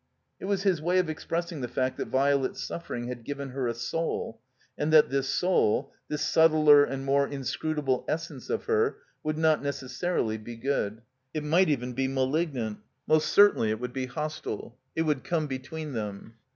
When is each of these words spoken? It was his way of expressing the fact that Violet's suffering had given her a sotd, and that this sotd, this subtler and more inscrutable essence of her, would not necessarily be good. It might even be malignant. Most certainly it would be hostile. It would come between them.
It 0.39 0.45
was 0.45 0.63
his 0.63 0.81
way 0.81 0.97
of 0.97 1.11
expressing 1.11 1.61
the 1.61 1.67
fact 1.67 1.97
that 1.97 2.07
Violet's 2.07 2.59
suffering 2.59 3.05
had 3.07 3.23
given 3.23 3.49
her 3.49 3.67
a 3.67 3.73
sotd, 3.73 4.35
and 4.75 4.91
that 4.91 5.11
this 5.11 5.29
sotd, 5.29 5.89
this 6.07 6.23
subtler 6.23 6.83
and 6.83 7.05
more 7.05 7.27
inscrutable 7.27 8.03
essence 8.07 8.49
of 8.49 8.63
her, 8.63 8.97
would 9.21 9.37
not 9.37 9.61
necessarily 9.61 10.39
be 10.39 10.55
good. 10.55 11.03
It 11.35 11.43
might 11.43 11.69
even 11.69 11.93
be 11.93 12.07
malignant. 12.07 12.79
Most 13.05 13.29
certainly 13.29 13.69
it 13.69 13.79
would 13.79 13.93
be 13.93 14.07
hostile. 14.07 14.75
It 14.95 15.03
would 15.03 15.23
come 15.23 15.45
between 15.45 15.93
them. 15.93 16.33